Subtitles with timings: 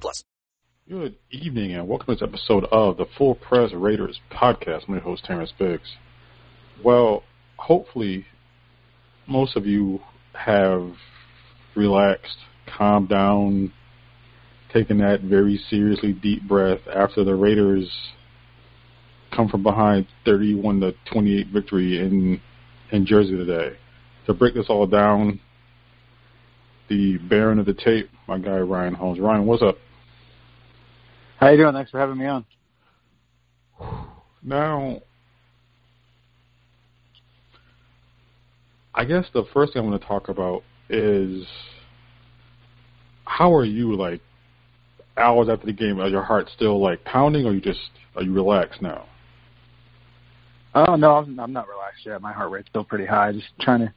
[0.00, 0.24] plus.
[0.88, 4.82] Good evening and welcome to this episode of the Full Press Raiders podcast.
[4.86, 5.96] I'm your host, Terrence Biggs.
[6.84, 7.24] Well,
[7.56, 8.26] hopefully,
[9.26, 10.00] most of you
[10.32, 10.92] have
[11.74, 12.36] relaxed,
[12.78, 13.72] calmed down,
[14.72, 17.90] taken that very seriously deep breath after the Raiders
[19.34, 22.40] come from behind 31 to 28 victory in
[22.92, 23.76] in Jersey today.
[24.26, 25.40] To break this all down,
[26.88, 29.18] the Baron of the tape, my guy Ryan Holmes.
[29.18, 29.76] Ryan, what's up?
[31.38, 31.74] How you doing?
[31.74, 32.44] Thanks for having me on.
[34.42, 35.00] Now,
[38.94, 41.46] I guess the first thing I want to talk about is
[43.24, 44.20] how are you like
[45.18, 46.00] hours after the game?
[46.00, 47.80] Are your heart still like pounding, or you just
[48.14, 49.04] are you relaxed now?
[50.74, 52.22] Oh no, I'm, I'm not relaxed yet.
[52.22, 53.32] My heart rate's still pretty high.
[53.32, 53.92] Just trying to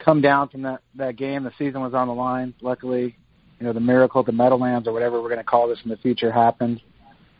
[0.00, 1.44] come down from that that game.
[1.44, 2.54] The season was on the line.
[2.60, 3.16] Luckily,
[3.62, 5.90] you know, the miracle at the Meadowlands or whatever we're going to call this in
[5.90, 6.80] the future happened.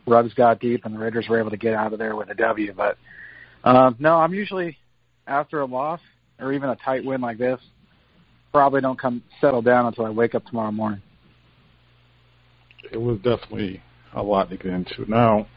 [0.07, 2.35] Ruggs got deep, and the Raiders were able to get out of there with a
[2.35, 2.73] W.
[2.73, 2.97] But
[3.65, 4.79] um, no, I'm usually
[5.27, 5.99] after a loss
[6.39, 7.59] or even a tight win like this,
[8.53, 11.03] probably don't come settle down until I wake up tomorrow morning.
[12.93, 13.83] It was definitely
[14.15, 15.11] a lot to get into.
[15.11, 15.49] Now,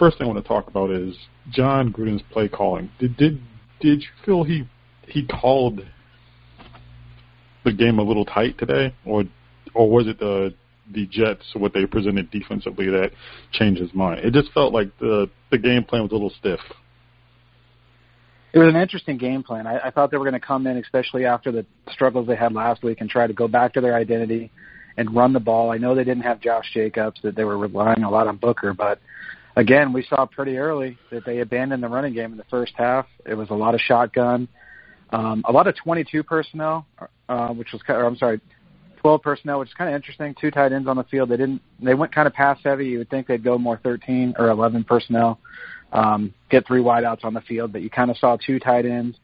[0.00, 1.14] first thing I want to talk about is
[1.50, 2.90] Jon Gruden's play calling.
[2.98, 3.40] Did did
[3.80, 4.68] did you feel he
[5.06, 5.86] he called
[7.68, 9.24] the game a little tight today, or
[9.74, 10.54] or was it the
[10.92, 13.10] the Jets what they presented defensively that
[13.52, 14.24] changed his mind?
[14.24, 16.60] It just felt like the the game plan was a little stiff.
[18.52, 19.66] It was an interesting game plan.
[19.66, 22.54] I, I thought they were going to come in, especially after the struggles they had
[22.54, 24.50] last week, and try to go back to their identity
[24.96, 25.70] and run the ball.
[25.70, 28.72] I know they didn't have Josh Jacobs; that they were relying a lot on Booker,
[28.72, 29.00] but
[29.56, 33.06] again, we saw pretty early that they abandoned the running game in the first half.
[33.26, 34.48] It was a lot of shotgun,
[35.10, 36.86] um, a lot of 22 personnel,
[37.28, 38.40] uh, which was kind of, I'm sorry,
[38.98, 40.34] 12 personnel, which is kind of interesting.
[40.40, 41.28] Two tight ends on the field.
[41.28, 41.62] They didn't.
[41.80, 42.86] They went kind of pass heavy.
[42.86, 45.38] You would think they'd go more 13 or 11 personnel,
[45.92, 49.16] um, get three wideouts on the field, but you kind of saw two tight ends,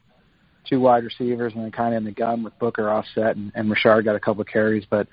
[0.69, 3.71] two wide receivers, and then kind of in the gun with Booker offset, and, and
[3.71, 4.85] Richard got a couple of carries.
[4.89, 5.09] But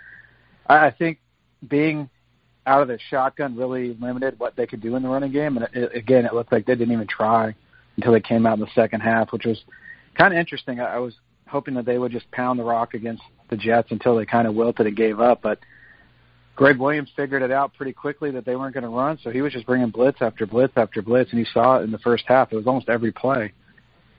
[0.68, 1.20] I, I think
[1.68, 2.10] being
[2.66, 5.58] out of the shotgun really limited what they could do in the running game.
[5.58, 7.56] And it, again, it looked like they didn't even try
[7.96, 9.64] until they came out in the second half, which was
[10.22, 10.80] kind of interesting.
[10.80, 11.16] I, I was
[11.48, 14.54] hoping that they would just pound the rock against the Jets until they kind of
[14.54, 15.42] wilted and gave up.
[15.42, 15.60] But
[16.56, 19.42] Gregg Williams figured it out pretty quickly that they weren't going to run, so he
[19.42, 22.24] was just bringing blitz after blitz after blitz, and you saw it in the first
[22.28, 22.54] half.
[22.54, 23.54] It was almost every play,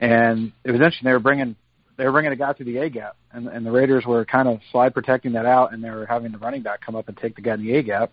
[0.01, 1.05] and it was interesting.
[1.05, 1.55] They were bringing
[1.95, 4.47] they were bringing a guy to the A gap, and, and the Raiders were kind
[4.47, 7.15] of slide protecting that out, and they were having the running back come up and
[7.15, 8.11] take the guy in the A gap.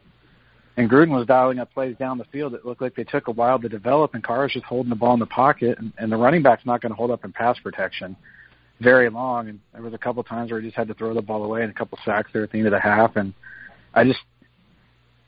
[0.81, 3.33] And Gruden was dialing up plays down the field that looked like they took a
[3.33, 6.11] while to develop, and Carr was just holding the ball in the pocket, and, and
[6.11, 8.17] the running back's not going to hold up in pass protection
[8.81, 9.51] very long.
[9.51, 11.61] And there was a couple times where he just had to throw the ball away,
[11.61, 13.17] and a couple sacks there at the end of the half.
[13.17, 13.35] And
[13.93, 14.21] I just,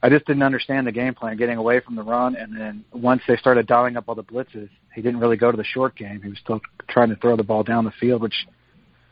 [0.02, 3.20] I just didn't understand the game plan, getting away from the run, and then once
[3.28, 6.22] they started dialing up all the blitzes, he didn't really go to the short game.
[6.22, 8.46] He was still trying to throw the ball down the field, which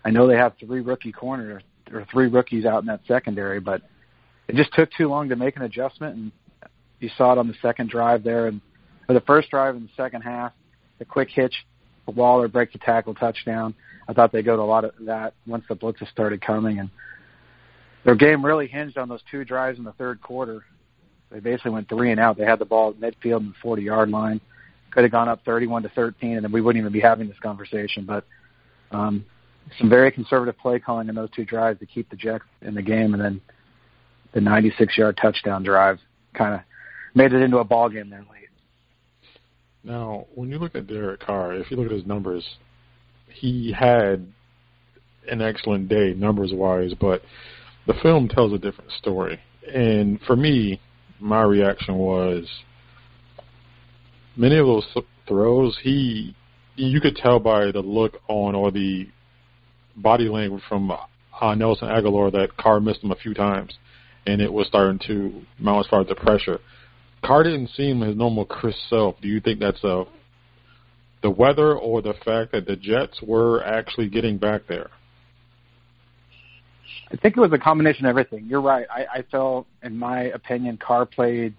[0.06, 3.82] I know they have three rookie corners or three rookies out in that secondary, but
[4.50, 6.32] it just took too long to make an adjustment, and
[6.99, 8.61] you saw it on the second drive there, and
[9.08, 10.52] or the first drive in the second half,
[10.99, 11.55] the quick hitch,
[12.06, 13.75] the Waller break the tackle touchdown.
[14.08, 16.91] I thought they'd go to a lot of that once the blitzes started coming, and
[18.05, 20.64] their game really hinged on those two drives in the third quarter.
[21.31, 22.37] They basically went three and out.
[22.37, 24.41] They had the ball at midfield and the 40 yard line.
[24.91, 27.38] Could have gone up 31 to 13, and then we wouldn't even be having this
[27.38, 28.05] conversation.
[28.05, 28.25] But
[28.91, 29.25] um,
[29.79, 32.82] some very conservative play calling in those two drives to keep the Jets in the
[32.82, 33.41] game, and then
[34.32, 35.98] the 96 yard touchdown drive
[36.34, 36.60] kind of
[37.14, 38.48] made it into a ball game there late.
[39.82, 42.44] Now, when you look at Derek Carr, if you look at his numbers,
[43.28, 44.26] he had
[45.28, 47.22] an excellent day numbers wise, but
[47.86, 49.40] the film tells a different story.
[49.72, 50.80] And for me,
[51.18, 52.46] my reaction was
[54.36, 54.86] many of those
[55.26, 56.34] throws, he
[56.76, 59.06] you could tell by the look on or the
[59.96, 63.74] body language from uh, Nelson Agholor that Carr missed him a few times,
[64.26, 66.58] and it was starting to mount as far as the pressure.
[67.25, 69.17] Carr didn't seem his normal Chris self.
[69.20, 70.05] Do you think that's a
[71.22, 74.88] the weather or the fact that the Jets were actually getting back there?
[77.12, 78.46] I think it was a combination of everything.
[78.46, 78.87] You're right.
[78.90, 81.55] I, I felt, in my opinion, Carr played.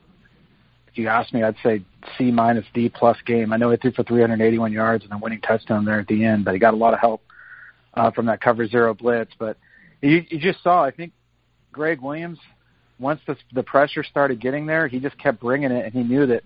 [0.88, 1.84] If you ask me, I'd say
[2.18, 3.54] C minus D plus game.
[3.54, 6.44] I know he threw for 381 yards and a winning touchdown there at the end,
[6.46, 7.22] but he got a lot of help
[7.94, 9.32] uh, from that cover zero blitz.
[9.38, 9.58] But
[10.02, 11.14] you, you just saw, I think,
[11.72, 12.40] Gregg Williams.
[13.00, 16.26] Once the, the pressure started getting there, he just kept bringing it, and he knew
[16.28, 16.44] that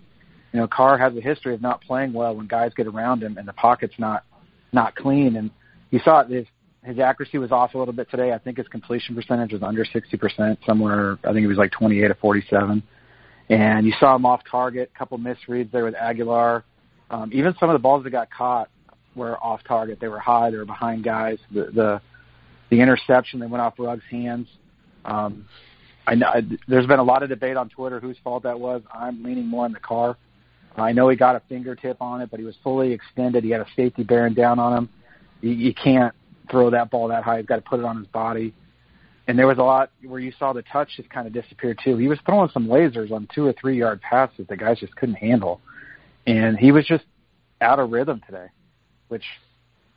[0.52, 3.36] you know Carr has a history of not playing well when guys get around him
[3.36, 4.24] and the pocket's not
[4.72, 5.36] not clean.
[5.36, 5.50] And
[5.90, 6.30] you saw it.
[6.30, 6.46] His,
[6.84, 8.32] his accuracy was off a little bit today.
[8.32, 11.18] I think his completion percentage was under 60%, somewhere.
[11.24, 12.82] I think it was like 28 to 47.
[13.48, 16.62] And you saw him off target, a couple misreads there with Agholor.
[17.10, 18.68] Um, even some of the balls that got caught
[19.16, 19.98] were off target.
[20.00, 20.50] They were high.
[20.50, 21.38] They were behind guys.
[21.52, 22.00] The the,
[22.70, 24.48] the interception that went off Ruggs' hands.
[25.06, 25.46] Um,
[26.06, 28.82] I know I, there's been a lot of debate on Twitter whose fault that was.
[28.92, 30.16] I'm leaning more on the Carr.
[30.76, 33.44] I know he got a fingertip on it, but he was fully extended.
[33.44, 34.88] He had a safety bearing down on him.
[35.40, 36.14] You, you can't
[36.50, 37.38] throw that ball that high.
[37.38, 38.54] He's got to put it on his body.
[39.26, 41.96] And there was a lot where you saw the touch just kind of disappear too.
[41.96, 45.16] He was throwing some lasers on two or three yard passes that guys just couldn't
[45.16, 45.60] handle.
[46.26, 47.04] And he was just
[47.60, 48.46] out of rhythm today,
[49.08, 49.24] which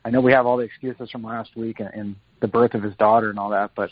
[0.04, 2.82] I know we have all the excuses from last week and, and the birth of
[2.82, 3.90] his daughter and all that, but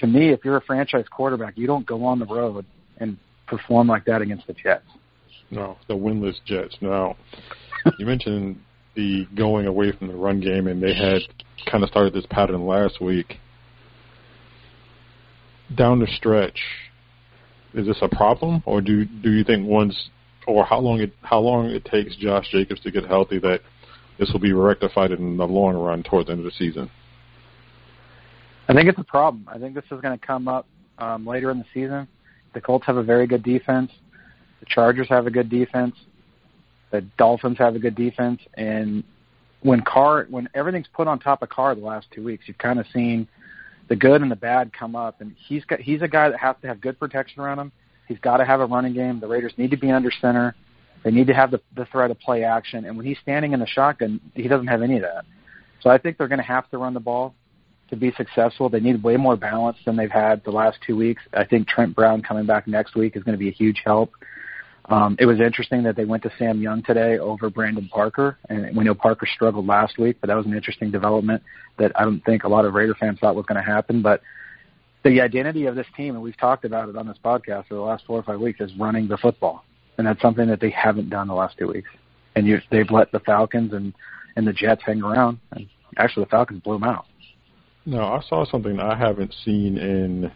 [0.00, 2.64] to me, if you're a franchise quarterback, you don't go on the road
[2.98, 3.16] and
[3.46, 4.84] perform like that against the Jets.
[5.50, 6.76] No, the winless Jets.
[6.80, 7.16] No.
[7.98, 8.60] you mentioned
[8.94, 11.22] the going away from the run game, and they had
[11.70, 13.38] kind of started this pattern last week.
[15.74, 16.58] Down the stretch,
[17.74, 20.08] is this a problem, or do do you think once,
[20.46, 23.60] or how long it how long it takes Josh Jacobs to get healthy that
[24.18, 26.90] this will be rectified in the long run towards the end of the season?
[28.70, 29.48] I think it's a problem.
[29.52, 30.64] I think this is going to come up
[30.98, 32.06] um, later in the season.
[32.54, 33.90] The Colts have a very good defense.
[34.60, 35.96] The Chargers have a good defense.
[36.92, 39.02] The Dolphins have a good defense, and
[39.62, 42.78] when Carr, when everything's put on top of Carr the last two weeks, you've kind
[42.78, 43.26] of seen
[43.88, 45.20] the good and the bad come up.
[45.20, 47.72] And he's got he's a guy that has to have good protection around him.
[48.06, 49.18] He's got to have a running game.
[49.18, 50.54] The Raiders need to be under center.
[51.02, 52.84] They need to have the, the threat of play action.
[52.84, 55.24] And when he's standing in the shotgun, he doesn't have any of that.
[55.80, 57.34] So I think they're going to have to run the ball
[57.90, 58.68] to be successful.
[58.68, 61.22] They need way more balance than they've had the last two weeks.
[61.34, 64.12] I think Trent Brown coming back next week is going to be a huge help.
[64.86, 68.76] Um, it was interesting that they went to Sam Young today over Brandon Parker, and
[68.76, 71.42] we know Parker struggled last week, but that was an interesting development
[71.78, 74.02] that I don't think a lot of Raider fans thought was going to happen.
[74.02, 74.20] But
[75.04, 77.80] the identity of this team, and we've talked about it on this podcast for the
[77.80, 79.64] last four or five weeks, is running the football,
[79.96, 81.90] and that's something that they haven't done the last two weeks.
[82.34, 83.94] And you, they've let the Falcons and
[84.36, 85.68] and the Jets hang around, and
[85.98, 87.06] actually the Falcons blew them out.
[87.86, 90.30] No, I saw something I haven't seen in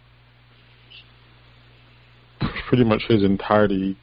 [2.69, 3.97] pretty much his entirety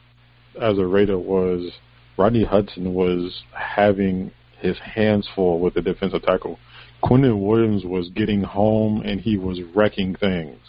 [0.60, 1.72] as a Raider was
[2.16, 4.30] Rodney Hudson was having
[4.60, 6.58] his hands full with the defensive tackle.
[7.02, 10.60] Quinnen Williams was getting home and he was wrecking things.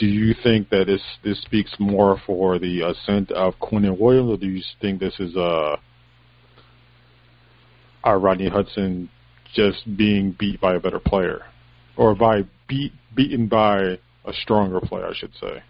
[0.00, 4.36] do you think that this this speaks more for the ascent of Quinnen Williams, or
[4.38, 5.76] do you think this is uh,
[8.02, 9.10] our Rodney Hudson
[9.54, 11.42] just being beat by a better player,
[11.96, 15.62] or by beat beaten by a stronger player, I should say?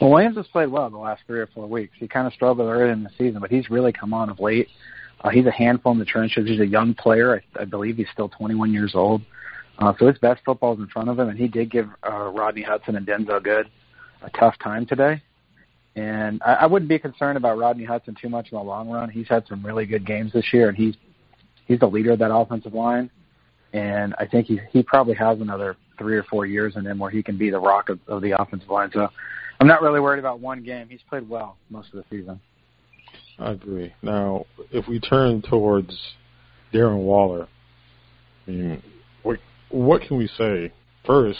[0.00, 1.92] Well, Williams has played well the last three or four weeks.
[1.98, 4.68] He kind of struggled early in the season, but he's really come on of late.
[5.20, 6.48] Uh, he's a handful in the trenches.
[6.48, 7.42] He's a young player.
[7.56, 9.22] I, I believe he's still 21 years old.
[9.78, 12.30] Uh, so his best football is in front of him, and he did give uh,
[12.34, 13.70] Rodney Hudson and Denzelle Good
[14.22, 15.22] a tough time today.
[15.96, 19.10] And I, I wouldn't be concerned about Rodney Hudson too much in the long run.
[19.10, 20.94] He's had some really good games this year, and he's
[21.70, 23.08] he's the leader of that offensive line.
[23.72, 27.10] And I think he he probably has another three or four years in him where
[27.10, 28.90] he can be the rock of, of the offensive line.
[28.92, 29.08] So
[29.60, 30.88] I'm not really worried about one game.
[30.88, 32.40] He's played well most of the season.
[33.38, 33.94] I agree.
[34.02, 35.96] Now, if we turn towards
[36.74, 37.46] Darren Waller,
[38.48, 38.82] I mean,
[39.22, 40.72] what what can we say?
[41.06, 41.38] First,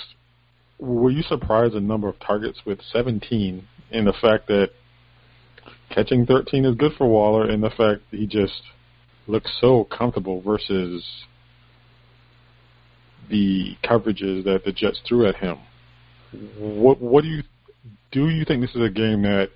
[0.78, 4.70] were you surprised the number of targets with 17 and the fact that
[5.90, 8.62] catching 13 is good for Waller and the fact that he just
[9.30, 11.04] looks so comfortable versus
[13.28, 15.58] the coverages that the Jets threw at him?
[16.58, 17.42] What what do you
[18.12, 19.50] do you think this is a game that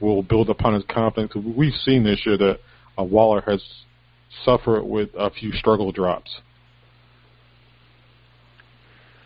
[0.00, 1.32] will build upon his confidence?
[1.34, 2.58] We've seen this year that
[2.98, 3.62] uh, Waller has
[4.44, 6.40] suffered with a few struggle drops.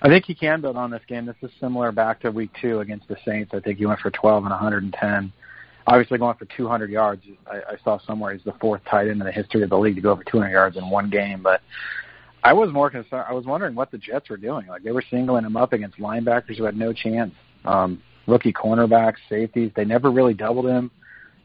[0.02, 1.26] I think he can build on this game.
[1.26, 3.52] This is similar back to week two against the Saints.
[3.54, 5.32] I think he went for 12 and 110.
[5.86, 7.22] Obviously, going for 200 yards.
[7.46, 9.94] I, I saw somewhere he's the fourth tight end in the history of the league
[9.96, 11.42] to go over 200 yards in one game.
[11.42, 11.60] But
[12.42, 13.24] I was more concerned.
[13.28, 14.66] I was wondering what the Jets were doing.
[14.66, 17.32] Like they were singling him up against linebackers who had no chance.
[17.64, 19.70] Um, rookie cornerbacks, safeties.
[19.76, 20.90] They never really doubled him.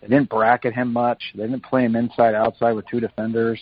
[0.02, 1.22] They didn't bracket him much.
[1.36, 3.60] They didn't play him inside outside with two defenders.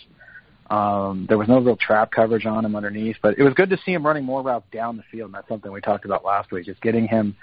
[0.70, 3.78] Um, there was no real trap coverage on him underneath, but it was good to
[3.84, 5.26] see him running more routes down the field.
[5.26, 7.36] And that's something we talked about last week, just getting him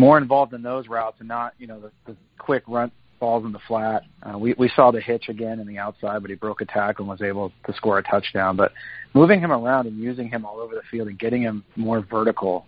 [0.00, 2.90] more involved in those routes and not, you know, the, the quick run
[3.20, 4.02] balls in the flat.
[4.22, 7.02] Uh, we, we saw the hitch again in the outside, but he broke a tackle
[7.02, 8.56] and was able to score a touchdown.
[8.56, 8.72] But
[9.12, 12.64] moving him around and using him all over the field and getting him more vertical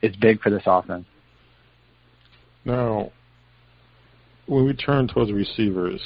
[0.00, 1.04] is big for this offense.
[2.64, 3.12] Now,
[4.46, 6.00] when we turn towards receivers,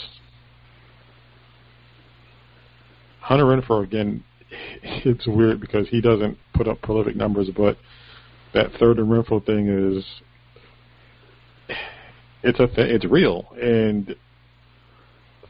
[3.20, 4.24] Hunter Renfrow again,
[4.82, 7.78] it's weird because he doesn't put up prolific numbers, but
[8.52, 10.04] that third and Renfrow thing is
[12.42, 14.14] it's a th- it's real, and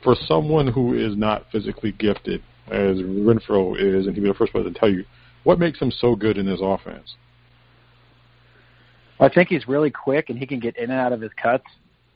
[0.03, 4.53] for someone who is not physically gifted as Renfrow is, and he'd be the first
[4.53, 5.05] person to tell you
[5.45, 7.17] what makes him so good in his offense.
[9.19, 11.67] I think he's really quick and he can get in and out of his cuts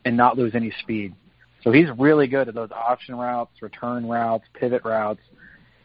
[0.04, 1.14] and not lose any speed.
[1.62, 5.20] So he's really good at those option routes, return routes, pivot routes,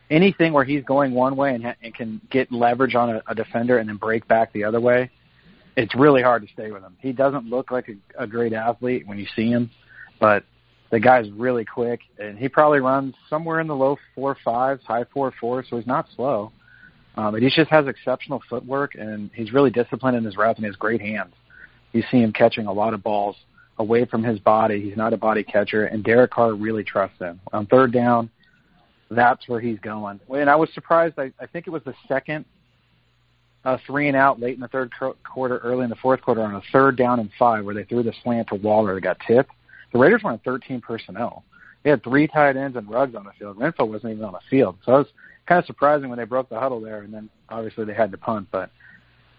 [0.09, 3.35] anything where he's going one way and, ha- and can get leverage on a, a
[3.35, 5.09] defender and then break back the other way.
[5.75, 6.97] It's really hard to stay with him.
[6.99, 9.69] He doesn't look like a, a great athlete when you see him,
[10.19, 10.43] but
[10.91, 15.05] the guy's really quick and he probably runs somewhere in the low four fives, high
[15.13, 16.51] four fours, so he's not slow.
[17.15, 20.65] Um, but he just has exceptional footwork, and he's really disciplined in his routes and
[20.65, 21.33] he has great hands.
[21.91, 23.35] You see him catching a lot of balls
[23.77, 24.81] away from his body.
[24.81, 27.39] He's not a body catcher, and Derek Carr really trusts him.
[27.51, 28.29] On third down,
[29.09, 30.19] that's where he's going.
[30.29, 31.17] And I was surprised.
[31.17, 32.45] I, I think it was the second
[33.65, 34.91] uh, three and out late in the third
[35.23, 38.03] quarter, early in the fourth quarter on a third down and five where they threw
[38.03, 39.51] the slant to Waller that got tipped.
[39.91, 41.43] The Raiders were on 13 personnel.
[41.83, 43.57] They had three tight ends and Ruggs on the field.
[43.57, 44.77] Renfrow wasn't even on the field.
[44.85, 45.07] So I was
[45.45, 48.17] kind of surprising when they broke the huddle there, and then obviously they had to
[48.17, 48.47] punt.
[48.51, 48.69] But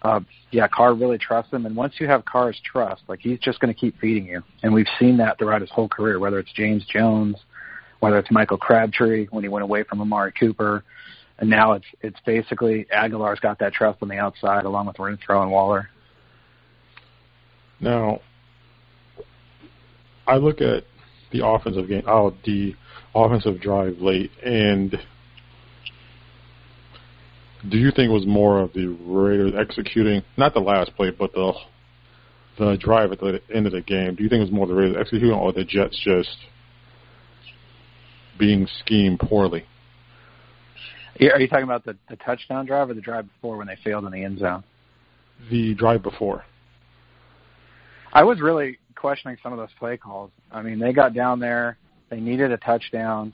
[0.01, 3.59] uh, yeah, Carr really trusts him, and once you have Carr's trust, like he's just
[3.59, 6.19] going to keep feeding you, and we've seen that throughout his whole career.
[6.19, 7.37] Whether it's James Jones,
[7.99, 10.83] whether it's Michael Crabtree when he went away from Amari Cooper,
[11.39, 15.41] and now it's it's basically Agholor's got that trust on the outside along with Renfrow
[15.41, 15.89] and Waller.
[17.79, 18.19] Now,
[20.27, 20.83] I look at
[21.31, 22.75] the offensive game, oh, the
[23.15, 24.91] offensive drive late, and
[27.69, 31.33] do you think it was more of the Raiders executing not the last play, but
[31.33, 31.53] the
[32.57, 34.15] the drive at the end of the game?
[34.15, 36.35] Do you think it was more the Raiders executing or the Jets just
[38.37, 39.65] being schemed poorly?
[41.19, 44.05] Are you talking about the, the touchdown drive or the drive before when they failed
[44.05, 44.63] in the end zone?
[45.49, 46.45] The drive before.
[48.13, 50.31] I was really questioning some of those play calls.
[50.51, 51.77] I mean, they got down there,
[52.09, 53.33] they needed a touchdown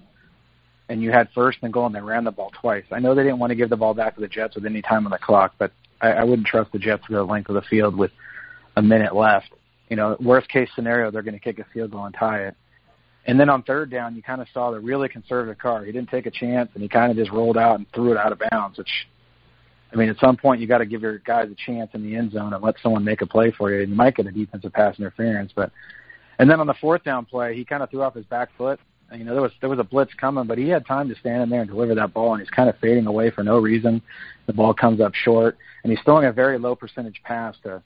[0.89, 2.85] and you had first and goal and they ran the ball twice.
[2.91, 4.81] I know they didn't want to give the ball back to the Jets with any
[4.81, 7.49] time on the clock, but I, I wouldn't trust the Jets to go the length
[7.49, 8.11] of the field with
[8.75, 9.49] a minute left.
[9.89, 12.55] You know, worst case scenario, they're going to kick a field goal and tie it.
[13.27, 15.83] And then on third down, you kind of saw the really conservative Carr.
[15.83, 18.17] He didn't take a chance, and he kind of just rolled out and threw it
[18.17, 18.89] out of bounds, which
[19.91, 22.15] I mean, at some point you got to give your guys a chance in the
[22.15, 23.81] end zone and let someone make a play for you.
[23.81, 25.71] And you might get a defensive pass interference, but
[26.39, 28.79] and then on the fourth down play, he kind of threw off his back foot.
[29.13, 31.43] You know, there was there was a blitz coming, but he had time to stand
[31.43, 34.01] in there and deliver that ball, and he's kind of fading away for no reason.
[34.45, 37.81] The ball comes up short, and he's throwing a very low percentage pass to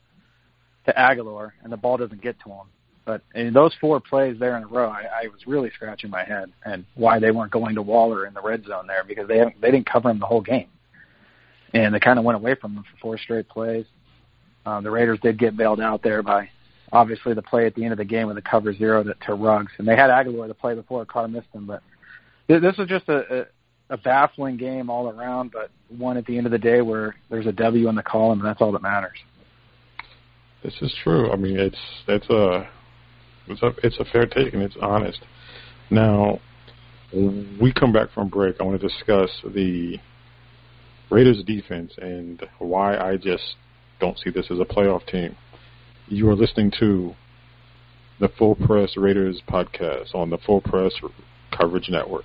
[0.86, 2.66] to Agholor, and the ball doesn't get to him.
[3.04, 6.22] But in those four plays there in a row, I, I was really scratching my
[6.22, 9.38] head and why they weren't going to Waller in the red zone there because they
[9.38, 10.68] haven't, they didn't cover him the whole game,
[11.74, 13.86] and they kind of went away from him for four straight plays.
[14.64, 16.48] Um, the Raiders did get bailed out there by
[16.92, 19.34] obviously the play at the end of the game with the cover zero to, to
[19.34, 21.66] Ruggs, and they had Agholor the play before Carr missed him.
[21.66, 21.82] But
[22.46, 26.46] this was just a, a, a baffling game all around, but one at the end
[26.46, 29.18] of the day where there's a W in the column, and that's all that matters.
[30.62, 31.32] This is true.
[31.32, 32.68] I mean, it's it's a
[33.48, 35.20] it's a it's a fair take and it's honest.
[35.90, 36.40] Now,
[37.12, 39.98] we come back from break, I want to discuss the
[41.10, 43.56] Raiders defense and why I just
[44.00, 45.36] don't see this as a playoff team.
[46.08, 47.14] You are listening to
[48.18, 50.92] the Full Press Raiders podcast on the Full Press
[51.50, 52.24] Coverage Network.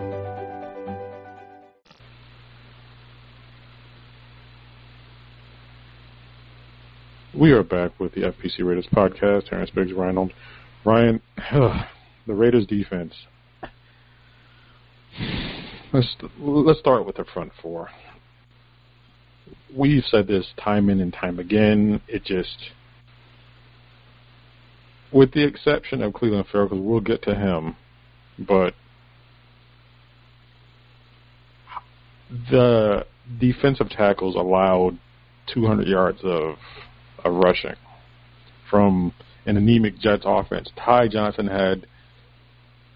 [7.33, 9.47] We are back with the FPC Raiders podcast.
[9.47, 10.31] Terrence Biggs, Ryan.
[10.83, 11.21] Ryan,
[12.27, 13.13] the Raiders defense.
[15.93, 17.89] Let's let's start with the front four.
[19.73, 22.01] We've said this time in and time again.
[22.09, 22.57] It just,
[25.13, 27.77] with the exception of Clelin Ferrell, because we'll get to him,
[28.39, 28.73] but
[32.49, 33.05] the
[33.39, 34.97] defensive tackles allowed
[35.53, 36.55] 200 yards of
[37.23, 37.75] of rushing
[38.69, 39.13] from
[39.45, 40.69] an anemic Jets offense.
[40.77, 41.87] Ty Johnson had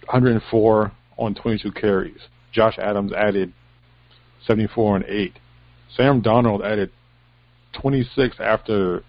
[0.06, 2.20] 104 on 22 carries.
[2.52, 3.54] Josh Adams added
[4.46, 5.40] 74 and 8.
[5.96, 6.92] Sam Darnold added
[7.74, 9.04] 26 after,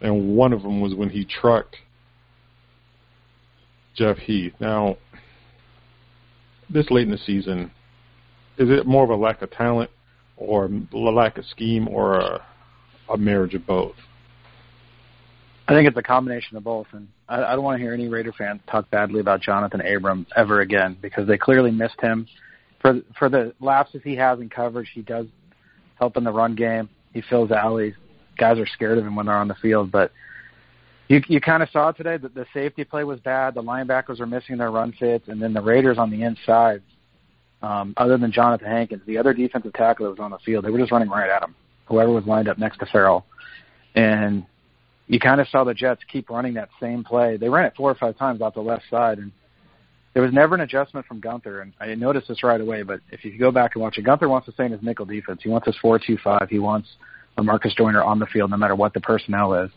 [0.00, 1.76] and one of them was when he trucked
[3.94, 4.52] Jeff Heath.
[4.60, 4.96] Now,
[6.68, 7.70] this late in the season,
[8.58, 9.90] is it more of a lack of talent
[10.36, 12.44] or a lack of scheme or a,
[13.08, 13.94] a marriage of both?
[15.68, 18.08] I think it's a combination of both, and I, I don't want to hear any
[18.08, 22.26] Raider fan talk badly about Jonathan Abram ever again because they clearly missed him.
[22.80, 25.26] For for the lapses he has in coverage, he does
[25.96, 26.88] help in the run game.
[27.12, 27.94] He fills alleys.
[28.36, 30.12] Guys are scared of him when they're on the field, but
[31.08, 33.54] you you kind of saw today that the safety play was bad.
[33.54, 36.82] The linebackers were missing their run fits, and then the Raiders on the inside,
[37.62, 40.70] um, other than Jonathan Hankins, the other defensive tackle that was on the field, they
[40.70, 41.56] were just running right at him.
[41.86, 43.24] Whoever was lined up next to Ferrell,
[43.96, 44.44] and
[45.08, 47.36] you kind of saw the Jets keep running that same play.
[47.36, 49.30] They ran it four or five times off the left side, and
[50.14, 51.62] there was never an adjustment from Guenther.
[51.62, 52.82] And I noticed this right away.
[52.82, 55.06] But if you go back and watch it, Guenther wants to stay in his nickel
[55.06, 55.40] defense.
[55.42, 56.48] He wants his four-two-five.
[56.48, 56.88] He wants
[57.40, 59.70] Marcus Joyner on the field, no matter what the personnel is.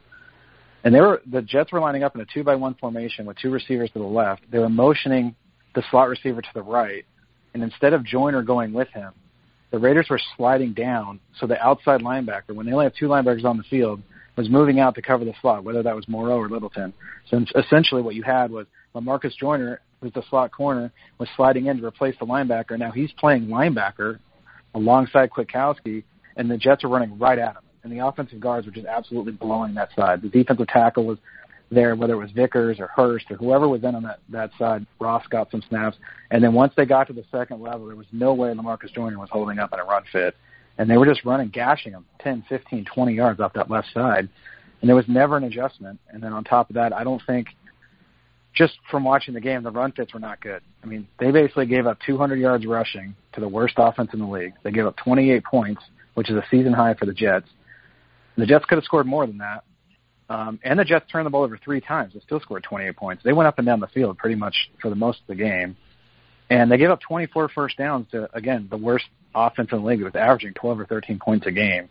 [0.83, 3.37] And they were the Jets were lining up in a two by one formation with
[3.37, 4.43] two receivers to the left.
[4.49, 5.35] They were motioning
[5.75, 7.05] the slot receiver to the right,
[7.53, 9.11] and instead of Joyner going with him,
[9.71, 11.19] the Raiders were sliding down.
[11.37, 14.01] So the outside linebacker, when they only have two linebackers on the field,
[14.39, 16.93] was moving out to cover the slot, whether that was Morrow or Littleton.
[17.29, 21.77] So essentially, what you had was Marcus Joyner, who's the slot corner, was sliding in
[21.77, 22.79] to replace the linebacker.
[22.79, 24.17] Now he's playing linebacker
[24.73, 26.05] alongside Kwiatkoski,
[26.37, 27.63] and the Jets are running right at him.
[27.83, 30.21] And the offensive guards were just absolutely blowing that side.
[30.21, 31.17] The defensive tackle was
[31.69, 34.85] there, whether it was Vickers or Hurst or whoever was in on that, that side.
[35.01, 35.97] Ross got some snaps.
[36.31, 39.19] And then once they got to the second level, there was no way Lamarcus Joyner
[39.19, 40.33] was holding up in a run fit
[40.79, 44.29] and they were just running, gashing them 10, 15, 20 yards off that left side,
[44.81, 45.99] and there was never an adjustment.
[46.09, 47.49] And then on top of that, I don't think
[48.55, 50.61] just from watching the game, the run fits were not good.
[50.81, 54.25] I mean, they basically gave up 200 yards rushing to the worst offense in the
[54.25, 54.53] league.
[54.63, 55.81] They gave up 28 points,
[56.13, 57.47] which is a season high for the Jets.
[58.37, 59.65] The Jets could have scored more than that.
[60.29, 62.13] Um, and the Jets turned the ball over three times.
[62.13, 63.23] They still scored 28 points.
[63.23, 65.75] They went up and down the field pretty much for the most of the game.
[66.49, 70.01] And they gave up 24 first downs to, again, the worst offense in the league.
[70.01, 71.89] It was averaging 12 or 13 points a game.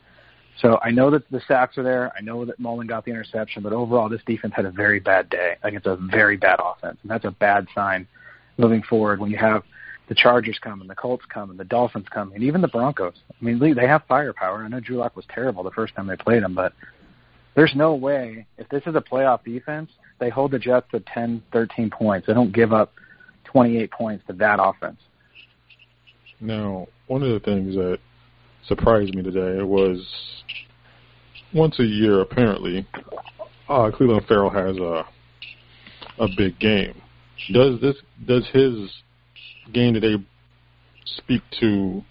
[0.60, 2.12] So I know that the sacks are there.
[2.16, 5.30] I know that Mullen got the interception, but overall, this defense had a very bad
[5.30, 8.08] day against a very bad offense, and that's a bad sign
[8.56, 9.62] moving forward when you have
[10.08, 13.14] the Chargers coming, the Colts coming, the Dolphins coming, and even the Broncos.
[13.30, 14.64] I mean, they have firepower.
[14.64, 16.72] I know Drew Lock was terrible the first time they played him, but
[17.54, 21.42] there's no way if this is a playoff defense, they hold the Jets to 10,
[21.52, 22.26] 13 points.
[22.26, 22.92] They don't give up
[23.44, 25.00] 28 points to that offense.
[26.40, 27.98] Now, one of the things that
[28.66, 30.06] surprised me today was
[31.52, 32.86] once a year, apparently,
[33.68, 35.04] uh, Clelin Ferrell has a
[36.18, 37.00] a big game.
[37.52, 38.90] Does this does his
[39.72, 40.22] game today
[41.04, 42.02] speak to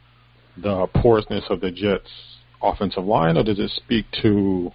[0.57, 2.09] the porousness of the Jets'
[2.61, 4.71] offensive line, or does it speak to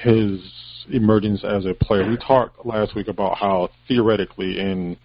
[0.00, 0.40] his
[0.90, 2.08] emergence as a player?
[2.08, 4.96] We talked last week about how theoretically, in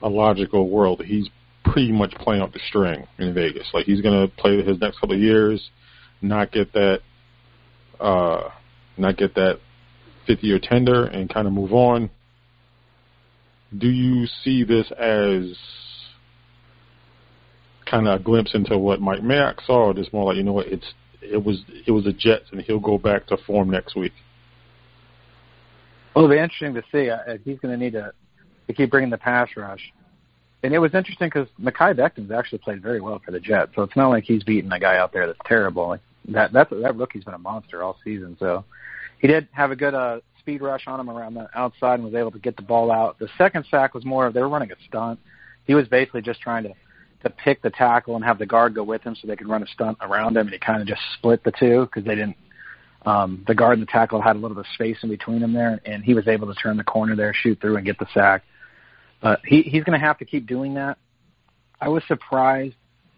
[0.00, 1.28] a logical world, he's
[1.64, 3.68] pretty much playing up the string in Vegas.
[3.72, 5.70] Like he's going to play his next couple of years,
[6.20, 7.00] not get that,
[8.00, 8.50] uh,
[8.96, 9.58] not get that
[10.26, 12.10] 50 year tender, and kind of move on.
[13.76, 15.56] Do you see this as
[17.86, 20.52] kind of a glimpse into what Mike Mayock saw, or just more like you know
[20.52, 23.96] what it's it was it was the Jets, and he'll go back to form next
[23.96, 24.12] week?
[26.14, 27.10] Well, it'll be interesting to see.
[27.44, 28.12] He's going to need to,
[28.66, 29.92] to keep bringing the pass rush.
[30.62, 33.82] And it was interesting because Mekhi Becton's actually played very well for the Jets, so
[33.82, 35.88] it's not like he's beating a guy out there that's terrible.
[35.88, 38.36] Like that that's that rookie's been a monster all season.
[38.38, 38.64] So
[39.18, 42.14] he did have a good uh, speed rush on him around the outside and was
[42.14, 43.18] able to get the ball out.
[43.18, 45.18] The second sack was more they were running a stunt.
[45.64, 46.74] He was basically just trying to
[47.22, 49.62] to pick the tackle and have the guard go with him so they could run
[49.62, 52.36] a stunt around him, and he kind of just split the two because they didn't.
[53.04, 55.52] Um, the guard and the tackle had a little bit of space in between them
[55.52, 58.06] there, and he was able to turn the corner there, shoot through, and get the
[58.14, 58.44] sack.
[59.22, 60.98] But he, he's going to have to keep doing that.
[61.80, 62.74] I was surprised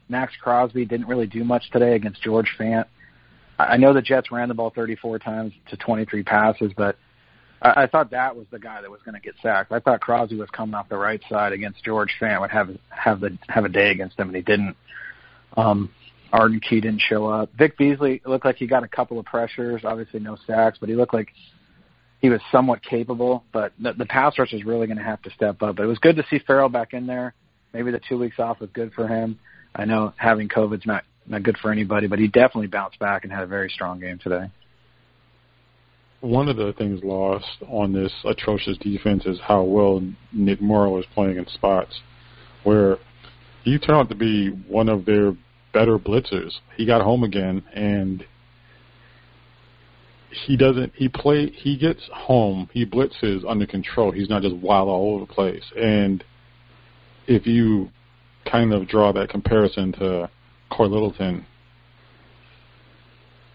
[0.08, 2.84] Maxx Crosby didn't really do much today against George Fant.
[3.58, 6.96] I know the Jets ran the ball 34 times to 23 passes, but
[7.62, 9.72] I, I thought that was the guy that was going to get sacked.
[9.72, 13.20] I thought Crosby was coming off the right side against George Fant would have have
[13.20, 14.76] the have a day against him, and he didn't.
[15.56, 15.90] Um,
[16.32, 17.50] Arden Key didn't show up.
[17.56, 20.96] Vic Beasley looked like he got a couple of pressures, obviously no sacks, but he
[20.96, 21.28] looked like
[22.24, 23.44] he was somewhat capable.
[23.52, 25.76] But the, the pass rush is really going to have to step up.
[25.76, 27.34] But it was good to see Ferrell back in there.
[27.74, 29.38] Maybe the two weeks off was good for him.
[29.74, 33.32] I know having COVID's not not good for anybody, but he definitely bounced back and
[33.32, 34.50] had a very strong game today.
[36.20, 41.04] One of the things lost on this atrocious defense is how well Nick Morrow is
[41.12, 42.00] playing in spots
[42.62, 42.96] where
[43.64, 45.36] he turned out to be one of their
[45.74, 46.52] better blitzers.
[46.78, 48.24] He got home again and
[50.46, 54.10] he doesn't he play he gets home, he blitzes under control.
[54.10, 55.64] He's not just wild all over the place.
[55.76, 56.24] And
[57.26, 57.90] if you
[58.50, 60.30] kind of draw that comparison to
[60.70, 61.46] Corey Littleton,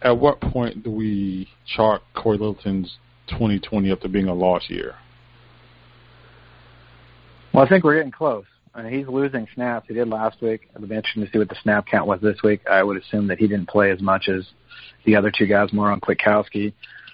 [0.02, 4.96] at what point do we chalk Corey Littleton's 2020 up to being a lost year?
[7.54, 8.46] Well, I think we're getting close.
[8.76, 9.88] Mean, he's losing snaps.
[9.88, 10.70] He did last week.
[10.76, 12.62] It'll be interesting to see what the snap count was this week.
[12.70, 14.46] I would assume that he didn't play as much as
[15.06, 16.74] the other two guys, more on Kwiatkoski.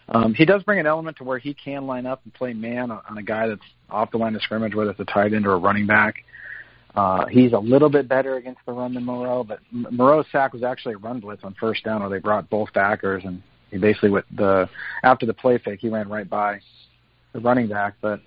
[0.10, 2.92] Um, he does bring an element to where he can line up and play man
[2.92, 5.48] on, on a guy that's off the line of scrimmage, whether it's a tight end
[5.48, 6.16] or a running back.
[6.96, 10.64] Uh, he's a little bit better against the run than Morrow, but Morrow's sack was
[10.64, 13.42] actually a run blitz on first down where they brought both backers and
[13.72, 14.70] he basically with the
[15.04, 16.60] after the play fake he ran right by
[17.34, 17.96] the running back.
[18.00, 18.22] But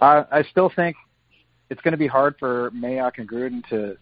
[0.00, 0.94] I, I still think
[1.72, 3.96] it's going to be hard for Mayock and Gruden to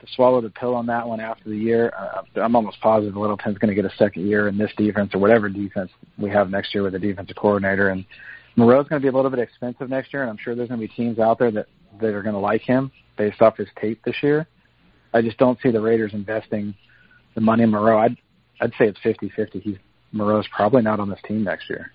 [0.00, 1.92] to swallow the pill on that one after the year.
[1.98, 5.18] Uh, I'm almost positive Littleton's going to get a second year in this defense or
[5.18, 7.88] whatever defense we have next year with the defensive coordinator.
[7.88, 8.04] And
[8.54, 10.80] Morrow's going to be a little bit expensive next year, and I'm sure there's going
[10.80, 11.66] to be teams out there that
[12.00, 14.46] that are going to like him based off his tape this year.
[15.12, 16.74] I just don't see the Raiders investing
[17.34, 17.98] the money in Morrow.
[17.98, 18.16] I'd
[18.60, 19.60] I'd say it's 50-50.
[19.60, 19.76] He's
[20.12, 21.90] Morrow's probably not on this team next year.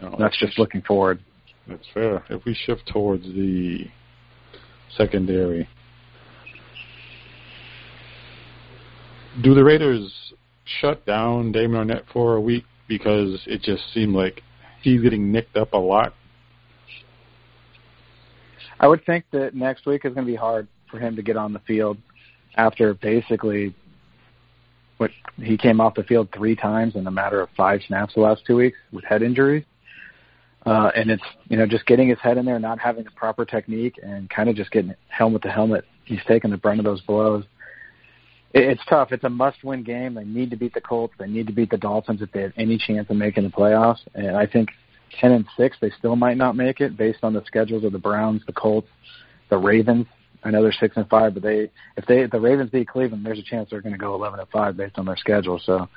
[0.00, 1.18] No, that's just looking forward.
[1.68, 2.24] That's fair.
[2.30, 3.86] If we shift towards the
[4.96, 5.68] secondary,
[9.42, 10.32] do the Raiders
[10.80, 14.42] shut down Damon Arnette for a week because it just seemed like
[14.82, 16.14] he's getting nicked up a lot
[18.80, 21.36] I would think that next week is going to be hard for him to get
[21.36, 21.98] on the field
[22.56, 23.74] after basically
[24.98, 28.20] what he came off the field three times in a matter of five snaps the
[28.20, 29.64] last two weeks with head injuries.
[30.68, 33.44] Uh, and it's you know just getting his head in there, not having the proper
[33.46, 35.84] technique, and kind of just getting helmet to helmet.
[36.04, 37.44] He's taking the brunt of those blows.
[38.52, 39.12] It, it's tough.
[39.12, 40.14] It's a must-win game.
[40.14, 41.14] They need to beat the Colts.
[41.18, 44.00] They need to beat the Dolphins if they have any chance of making the playoffs.
[44.14, 44.68] And I think
[45.18, 47.98] ten and six, they still might not make it based on the schedules of the
[47.98, 48.88] Browns, the Colts,
[49.48, 50.06] the Ravens.
[50.44, 53.24] I know they're six and five, but they if they if the Ravens beat Cleveland,
[53.24, 55.58] there's a chance they're going to go eleven and five based on their schedule.
[55.64, 55.88] So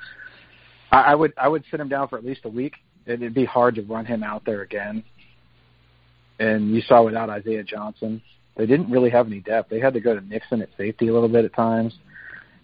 [0.90, 2.74] I, would I would sit him down for at least a week.
[3.06, 5.04] It, it'd be hard to run him out there again.
[6.38, 8.22] And you saw without Isaiah Johnson,
[8.56, 9.70] they didn't really have any depth.
[9.70, 11.94] They had to go to Nixon at safety a little bit at times.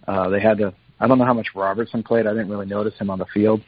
[0.07, 0.73] Uh, they had to.
[0.99, 2.27] I don't know how much Robertson played.
[2.27, 3.61] I didn't really notice him on the field.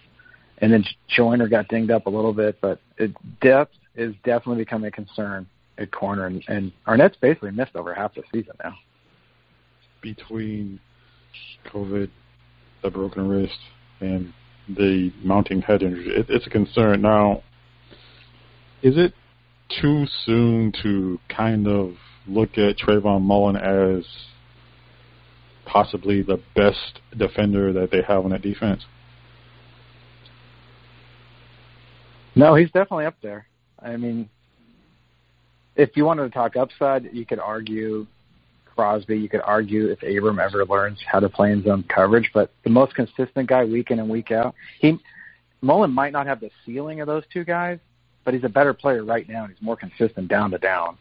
[0.57, 4.87] And then Joyner got dinged up a little bit, but it, depth is definitely becoming
[4.87, 8.75] a concern at corner, and, and Arnette's basically missed over half the season now.
[10.01, 10.79] Between
[11.67, 12.09] COVID,
[12.83, 13.57] the broken wrist,
[13.99, 14.33] and
[14.67, 17.01] the mounting head injury, it, it's a concern.
[17.01, 17.43] Now,
[18.81, 19.13] is it
[19.81, 21.93] too soon to kind of
[22.27, 24.05] look at Trayvon Mullen as
[25.65, 28.85] possibly the best defender that they have on that defense?
[32.35, 33.47] No, he's definitely up there.
[33.79, 34.29] I mean,
[35.75, 38.07] if you wanted to talk upside, you could argue
[38.75, 39.17] Crosby.
[39.17, 42.69] You could argue if Abram ever learns how to play in zone coverage, but the
[42.69, 44.97] most consistent guy week in and week out, he
[45.61, 47.79] Mullen might not have the ceiling of those two guys,
[48.23, 50.97] but he's a better player right now, and he's more consistent down to down.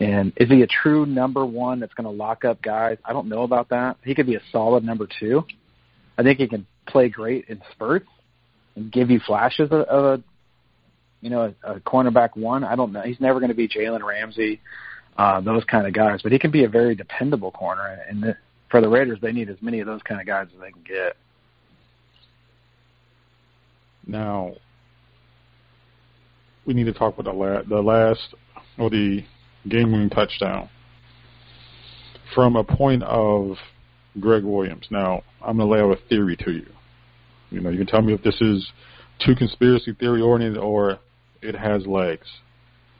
[0.00, 2.98] And is he a true number one that's going to lock up guys?
[3.04, 3.96] I don't know about that.
[4.04, 5.44] He could be a solid number two.
[6.18, 8.08] I think he can play great in spurts
[8.74, 10.22] and give you flashes of, of a,
[11.20, 12.64] you know, a, a cornerback one.
[12.64, 13.02] I don't know.
[13.02, 14.60] He's never going to be Jalen Ramsey,
[15.16, 17.98] uh, those kind of guys, but he can be a very dependable corner.
[18.08, 18.36] And the,
[18.70, 20.82] for the Raiders, they need as many of those kind of guys as they can
[20.82, 21.16] get.
[24.06, 24.54] Now,
[26.66, 28.34] we need to talk about the, la- the last
[28.78, 29.24] or the
[29.68, 30.68] game-winning touchdown
[32.34, 33.56] from a point of
[34.18, 34.86] Gregg Williams.
[34.90, 36.66] Now, I'm going to lay out a theory to you.
[37.50, 38.68] You know, you can tell me if this is
[39.24, 40.98] too conspiracy theory oriented or
[41.40, 42.26] it has legs.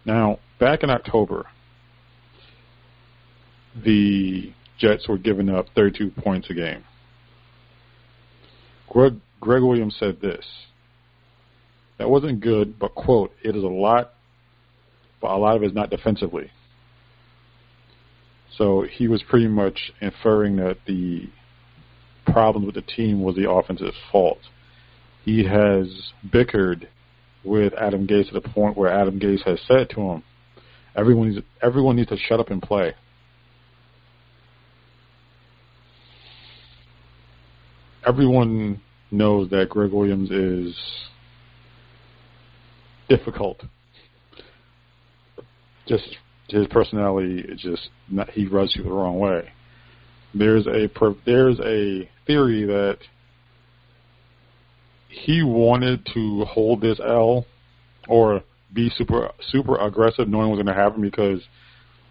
[0.04, 1.46] Now, back in October,
[3.82, 6.84] the Jets were giving up 32 points a game.
[8.88, 10.44] Greg, Gregg Williams said this.
[11.98, 14.14] That wasn't good, but quote, it is a lot,
[15.20, 16.50] but a lot of it is not defensively.
[18.56, 21.28] So he was pretty much inferring that the
[22.26, 24.38] problem with the team was the offensive fault.
[25.24, 26.88] He has bickered
[27.44, 30.22] with Adam Gase to the point where Adam Gase has said to him,
[30.96, 32.94] "Everyone needs everyone needs to shut up and play."
[38.06, 40.76] Everyone knows that Gregg Williams is
[43.08, 43.62] difficult.
[45.86, 46.16] Just
[46.48, 49.50] his personality is just not, he rubs you the wrong way.
[50.34, 50.90] There's a
[51.24, 52.98] there's a theory that
[55.08, 57.46] he wanted to hold this L
[58.08, 61.40] or be super super aggressive, knowing what was going to happen because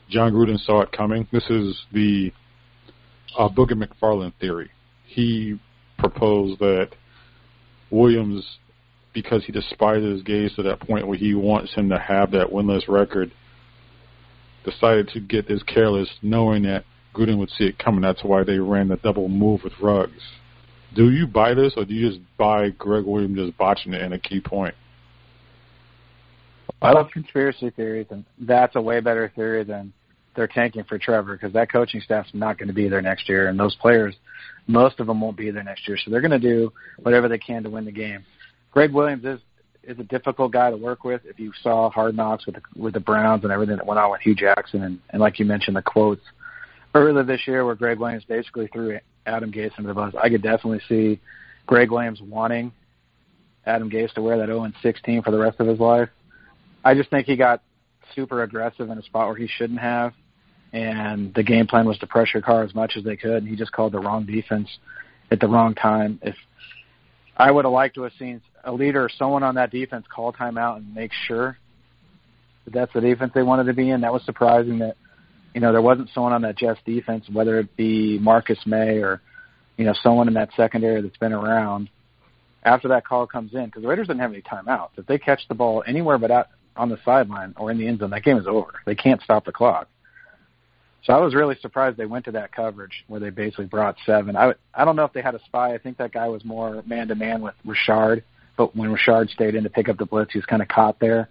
[0.09, 1.27] Jon Gruden saw it coming.
[1.31, 2.31] This is the
[3.37, 4.69] uh, Booger McFarland theory.
[5.05, 5.59] He
[6.03, 6.89] proposed that
[7.89, 8.57] Williams,
[9.13, 12.87] because he despises Gase to that point where he wants him to have that winless
[12.89, 13.31] record,
[14.65, 18.01] decided to get this careless, knowing that Gruden would see it coming.
[18.01, 20.21] That's why they ran the double move with Ruggs.
[20.95, 24.13] Do you buy this, or do you just buy Gregg Williams just botching it in
[24.13, 24.75] a key point?
[26.81, 29.93] I love conspiracy theories, and that's a way better theory than
[30.35, 33.47] they're tanking for Trevor because that coaching staff's not going to be there next year,
[33.47, 34.15] and those players,
[34.67, 35.97] most of them won't be there next year.
[35.97, 38.25] So they're going to do whatever they can to win the game.
[38.71, 39.39] Gregg Williams is
[39.83, 41.21] is a difficult guy to work with.
[41.25, 44.11] If you saw Hard Knocks with the, with the Browns and everything that went on
[44.11, 46.21] with Hue Jackson, and, and like you mentioned, the quotes
[46.95, 50.41] earlier this year where Gregg Williams basically threw Adam Gase under the bus, I could
[50.41, 51.19] definitely see
[51.65, 52.71] Gregg Williams wanting
[53.65, 56.09] Adam Gase to wear that 0 16 for the rest of his life.
[56.83, 57.61] I just think he got
[58.15, 60.13] super aggressive in a spot where he shouldn't have,
[60.73, 63.55] and the game plan was to pressure Carr as much as they could, and he
[63.55, 64.67] just called the wrong defense
[65.31, 66.19] at the wrong time.
[66.23, 66.35] If
[67.37, 70.33] I would have liked to have seen a leader or someone on that defense call
[70.33, 71.57] timeout and make sure
[72.65, 74.01] that that's the defense they wanted to be in.
[74.01, 74.95] That was surprising that
[75.53, 79.21] you know there wasn't someone on that Jets defense, whether it be Marcus Maye or
[79.77, 81.89] you know someone in that secondary that's been around.
[82.63, 84.91] After that call comes in, because the Raiders didn't have any timeouts.
[84.97, 87.99] If they catch the ball anywhere but out on the sideline or in the end
[87.99, 88.71] zone, that game is over.
[88.85, 89.89] They can't stop the clock.
[91.03, 94.35] So I was really surprised they went to that coverage where they basically brought seven.
[94.35, 95.73] I I don't know if they had a spy.
[95.73, 98.23] I think that guy was more man to man with Richard
[98.57, 100.99] but when Richard stayed in to pick up the blitz, he was kind of caught
[100.99, 101.29] there.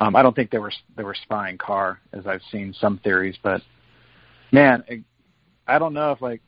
[0.00, 3.36] Um, I don't think they were they were spying Carr, as I've seen some theories,
[3.42, 3.62] but
[4.52, 4.84] man,
[5.66, 6.42] I don't know if like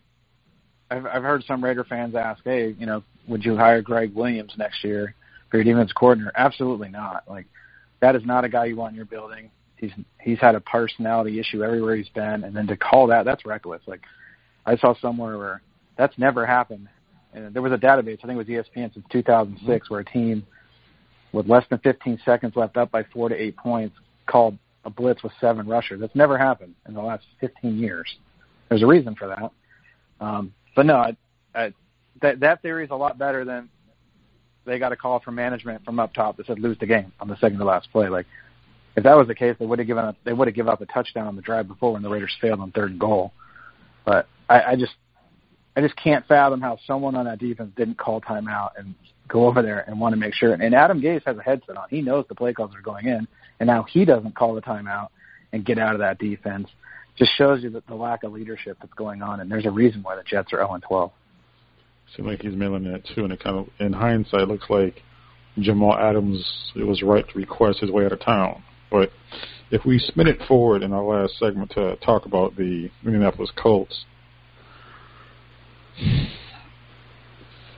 [0.90, 4.52] I've I've heard some Raider fans ask, hey, you know, would you hire Gregg Williams
[4.58, 5.14] next year
[5.50, 6.32] for your defense coordinator?
[6.36, 7.24] Absolutely not.
[7.26, 7.46] Like
[8.00, 9.50] that is not a guy you want in your building.
[9.78, 13.46] He's he's had a personality issue everywhere he's been, and then to call that that's
[13.46, 13.82] reckless.
[13.86, 14.02] Like
[14.66, 15.62] I saw somewhere where
[15.96, 16.88] that's never happened
[17.32, 20.46] and there was a database, I think it was ESPN since 2006, where a team
[21.32, 25.22] with less than 15 seconds left up by four to eight points called a blitz
[25.22, 26.00] with seven rushers.
[26.00, 28.16] That's never happened in the last 15 years.
[28.68, 30.24] There's a reason for that.
[30.24, 31.16] Um, but no, I,
[31.54, 31.72] I,
[32.22, 33.68] that that theory is a lot better than
[34.64, 37.28] they got a call from management from up top that said lose the game on
[37.28, 38.08] the second to last play.
[38.08, 38.26] Like
[38.98, 40.16] if that was the case, they would have given up.
[40.24, 42.60] They would have given up a touchdown on the drive before when the Raiders failed
[42.60, 43.32] on third and goal.
[44.04, 44.94] But I, I just
[45.76, 48.94] I just can't fathom how someone on that defense didn't call timeout and
[49.28, 50.52] go over there and want to make sure.
[50.52, 51.86] And Adam Gase has a headset on.
[51.90, 53.28] He knows the play calls are going in,
[53.60, 55.08] and now he doesn't call the timeout
[55.52, 56.68] and get out of that defense.
[57.16, 60.02] Just shows you that the lack of leadership that's going on, and there's a reason
[60.02, 61.12] why the Jets are 0 and 12.
[62.16, 65.02] Seems like he's mailing that too, and it kind of, in hindsight, looks like
[65.58, 68.62] Jamal Adams it was right to request his way out of town.
[68.90, 69.10] But
[69.70, 74.04] if we spin it forward in our last segment to talk about the Indianapolis Colts,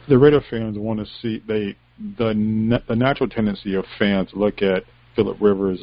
[0.09, 1.77] the Raider fans want to see they
[2.17, 4.85] the the natural tendency of fans look at
[5.17, 5.81] Philip Rivers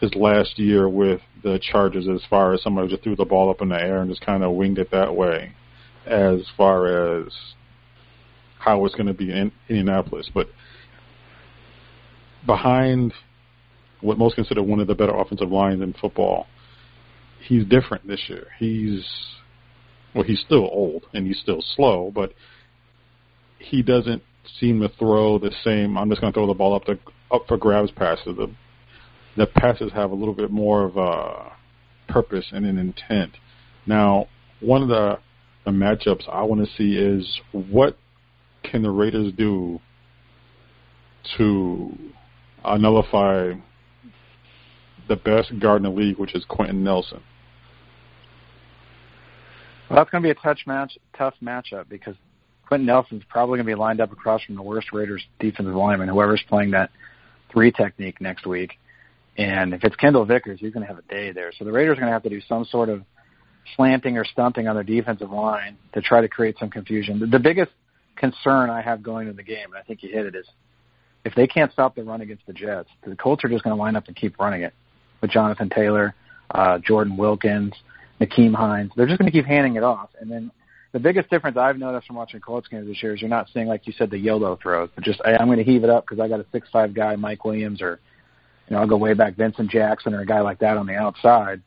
[0.00, 3.60] his last year with the Chargers as far as somebody just threw the ball up
[3.60, 5.52] in the air and just kind of winged it that way,
[6.06, 7.32] as far as
[8.58, 10.30] how it's going to be in Indianapolis.
[10.32, 10.48] But
[12.46, 13.12] behind
[14.00, 16.46] what most consider one of the better offensive lines in football,
[17.46, 18.46] he's different this year.
[18.58, 19.04] He's
[20.14, 22.32] well, he's still old and he's still slow, but
[23.58, 24.22] he doesn't
[24.58, 25.98] seem to throw the same.
[25.98, 26.98] I'm just going to throw the ball up to
[27.30, 28.36] up for grabs passes.
[28.36, 28.50] The
[29.36, 31.52] the passes have a little bit more of a
[32.08, 33.32] purpose and an intent.
[33.86, 34.28] Now,
[34.60, 35.18] one of the
[35.64, 37.98] the matchups I want to see is what
[38.62, 39.80] can the Raiders do
[41.36, 41.96] to
[42.64, 43.52] uh, nullify
[45.08, 47.20] the best guard in the league, which is Quenton Nelson?
[49.88, 52.14] Well, that's going to be a touch match, tough matchup because
[52.66, 56.08] Quenton Nelson's probably going to be lined up across from the worst Raiders defensive lineman,
[56.08, 56.90] whoever's playing that
[57.50, 58.78] three technique next week.
[59.38, 61.52] And if it's Kendall Vickers, he's going to have a day there.
[61.58, 63.02] So the Raiders are going to have to do some sort of
[63.76, 67.20] slanting or stunting on their defensive line to try to create some confusion.
[67.20, 67.70] The, the biggest
[68.16, 70.46] concern I have going into the game, and I think you hit it, is
[71.24, 73.80] if they can't stop the run against the Jets, the Colts are just going to
[73.80, 74.74] line up and keep running it
[75.20, 76.14] with Jonathan Taylor,
[76.50, 77.74] uh, Jordan Wilkins,
[78.20, 78.92] Nyheim Hines.
[78.96, 80.10] They're just going to keep handing it off.
[80.20, 80.50] And then
[80.92, 83.66] the biggest difference I've noticed from watching Colts games this year is you're not seeing,
[83.66, 86.04] like you said, the YOLO throws, but just, hey, I'm going to heave it up
[86.06, 88.00] because I got a six five guy, Mike Williams, or,
[88.68, 90.94] you know, I'll go way back, Vincent Jackson or a guy like that on the
[90.94, 91.62] outside.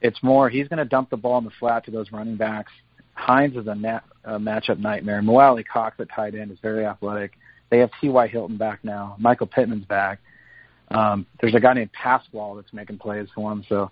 [0.00, 2.72] It's more, he's going to dump the ball in the flat to those running backs.
[3.14, 5.22] Hines is a, nat, a matchup nightmare.
[5.22, 7.32] Mo Alie-Cox at tight end is very athletic.
[7.70, 8.26] They have T.Y.
[8.28, 9.16] Hilton back now.
[9.18, 10.18] Michael Pittman's back.
[10.92, 13.64] Um, there's a guy named Pasquale that's making plays for him.
[13.68, 13.90] So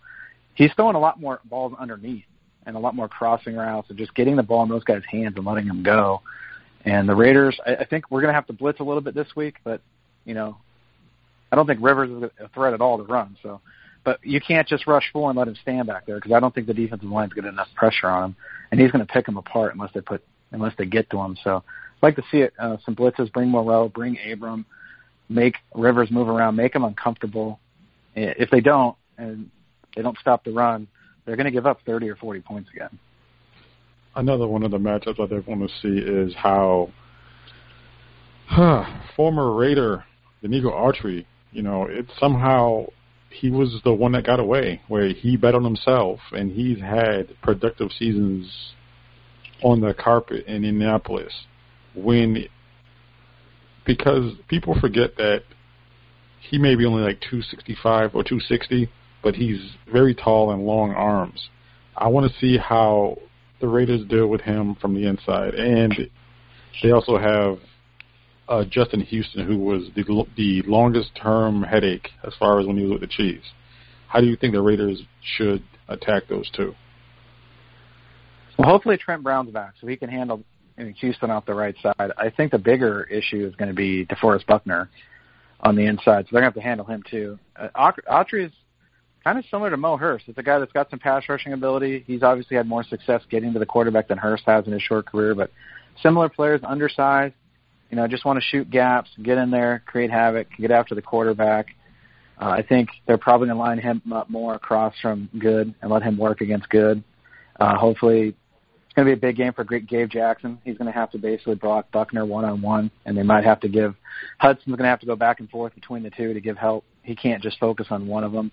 [0.54, 2.24] he's throwing a lot more balls underneath
[2.66, 5.34] and a lot more crossing routes and just getting the ball in those guys' hands
[5.36, 6.22] and letting them go.
[6.84, 9.14] And the Raiders, I, I think we're going to have to blitz a little bit
[9.14, 9.80] this week, but
[10.24, 10.58] you know,
[11.50, 13.36] I don't think Rivers is a threat at all to run.
[13.42, 13.60] So,
[14.04, 16.54] but you can't just rush four and let him stand back there because I don't
[16.54, 18.36] think the defensive line's getting enough pressure on him,
[18.70, 21.36] and he's going to pick him apart unless they put unless they get to him.
[21.42, 22.54] So, I'd like to see it.
[22.58, 24.64] Uh, some blitzes, bring Morrow, bring Abram,
[25.30, 27.60] make Rivers move around, make him uncomfortable.
[28.14, 29.50] If they don't, and
[29.96, 30.88] they don't stop the run,
[31.24, 32.98] they're going to give up 30 or 40 points again.
[34.14, 36.90] Another one of the matchups I think want to see is how
[38.46, 38.84] huh,
[39.16, 40.04] former Raider
[40.42, 42.86] Denico Autry, you know, it somehow
[43.30, 47.40] he was the one that got away, where he bet on himself, and he's had
[47.42, 48.72] productive seasons
[49.62, 51.32] on the carpet in Indianapolis.
[51.94, 52.48] When
[53.86, 55.42] because people forget that
[56.40, 58.90] he may be only like 265 or 260,
[59.22, 59.60] but he's
[59.92, 61.48] very tall and long arms.
[61.96, 63.18] I want to see how
[63.60, 65.94] the Raiders deal with him from the inside, and
[66.82, 67.58] they also have
[68.48, 70.02] uh, Justin Houston, who was the
[70.36, 73.46] the longest term headache as far as when he was with the Chiefs.
[74.08, 75.02] How do you think the Raiders
[75.36, 76.74] should attack those two?
[78.58, 80.42] Well, hopefully Trent Brown's back, so he can handle
[81.00, 82.12] Houston off the right side.
[82.16, 84.90] I think the bigger issue is going to be DeForest Buckner
[85.60, 87.38] on the inside, so they're going to have to handle him too.
[87.56, 88.52] Uh, Autry is
[89.24, 90.24] kind of similar to Mo Hurst.
[90.28, 92.04] It's a guy that's got some pass rushing ability.
[92.06, 95.06] He's obviously had more success getting to the quarterback than Hurst has in his short
[95.06, 95.50] career, but
[96.02, 97.34] similar players, undersized.
[97.90, 101.02] You know, just want to shoot gaps, get in there, create havoc, get after the
[101.02, 101.74] quarterback.
[102.40, 105.90] Uh, I think they're probably going to line him up more across from Good and
[105.90, 107.02] let him work against Good.
[107.58, 108.34] Uh, hopefully,
[108.90, 110.58] it's going to be a big game for Gabe Jackson.
[110.64, 113.60] He's going to have to basically block Buckner one on one, and they might have
[113.60, 113.94] to give
[114.38, 116.84] Hudson's going to have to go back and forth between the two to give help.
[117.04, 118.50] He can't just focus on one of them.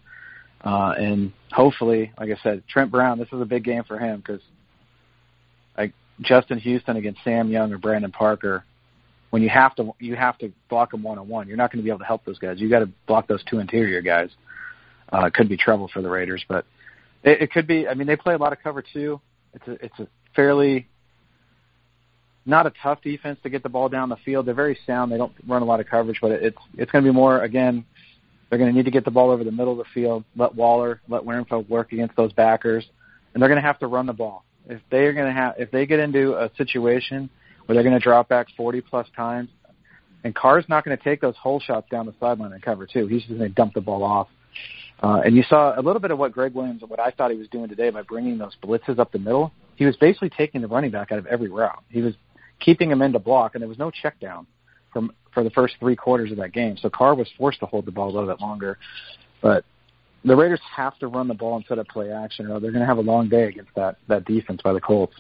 [0.63, 4.17] Uh, and hopefully, like I said, Trent Brown, this is a big game for him
[4.19, 4.41] because
[5.75, 8.63] like Justin Houston against Sam Young or Brandon Parker,
[9.31, 11.79] when you have to you have to block them one on one, you're not going
[11.79, 12.59] to be able to help those guys.
[12.59, 14.29] You got to block those two interior guys.
[15.11, 16.43] uh, could be trouble for the Raiders.
[16.47, 16.65] But
[17.23, 17.87] it, it could be.
[17.87, 19.19] I mean, they play a lot of cover two.
[19.53, 20.07] It's a it's a
[20.37, 20.87] fairly
[22.45, 24.45] not a tough defense to get the ball down the field.
[24.45, 25.11] They're very sound.
[25.11, 27.83] They don't run a lot of coverage, but it's it's going to be more again.
[28.49, 30.23] They're going to need to get the ball over the middle of the field.
[30.37, 32.85] Let Waller, let Renfrow work against those backers,
[33.33, 34.45] and they're going to have to run the ball.
[34.69, 37.29] If they're going to have, if they get into a situation
[37.65, 39.49] where they're going to drop back 40 plus times,
[40.23, 43.07] and Carr's not going to take those hole shots down the sideline and cover two.
[43.07, 44.29] He's just going to dump the ball off.
[45.03, 47.31] Uh, and you saw a little bit of what Gregg Williams, and what I thought
[47.31, 49.51] he was doing today by bringing those blitzes up the middle.
[49.77, 51.83] He was basically taking the running back out of every route.
[51.89, 52.15] He was
[52.59, 54.47] keeping him into block, and there was no check down
[54.91, 56.77] from for the first three quarters of that game.
[56.81, 58.79] So Carr was forced to hold the ball a little bit longer.
[59.41, 59.63] But
[60.25, 62.87] the Raiders have to run the ball instead of play action, or they're going to
[62.87, 65.13] have a long day against that that defense by the Colts.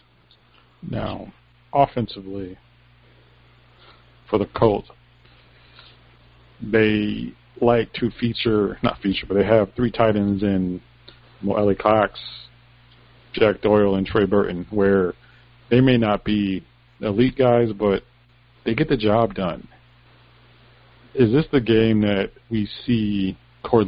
[0.81, 1.31] Now,
[1.71, 2.57] offensively,
[4.27, 4.89] for the Colts,
[6.61, 10.81] they like to feature, not feature, but they have three tight ends in
[11.41, 12.19] Mo Alie-Cox,
[13.37, 15.13] Jack Doyle, and Trey Burton, where
[15.69, 16.63] they may not be
[17.01, 18.03] elite guys, but
[18.65, 19.67] they get the job done.
[21.13, 23.85] Is this the game that we see Cory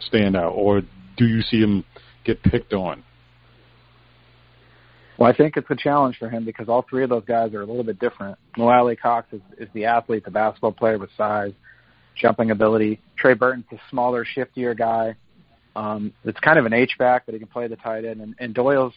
[0.00, 0.82] stand out, or
[1.16, 1.84] do you see him
[2.24, 3.02] get picked on?
[5.18, 7.60] Well, I think it's a challenge for him because all three of those guys are
[7.60, 8.38] a little bit different.
[8.56, 11.52] Mo Alie-Cox is, is the athlete, the basketball player with size,
[12.16, 13.00] jumping ability.
[13.16, 15.14] Trey Burton's a smaller, shiftier guy.
[15.76, 18.20] Um, it's kind of an H back, but he can play the tight end.
[18.20, 18.94] And, and Doyle's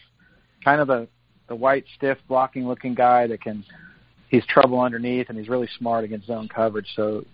[0.64, 1.08] kind of the
[1.46, 3.64] the white, stiff, blocking looking guy that can.
[4.28, 6.88] He's trouble underneath, and he's really smart against zone coverage.
[6.96, 7.24] So